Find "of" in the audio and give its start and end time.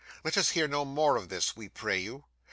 1.15-1.29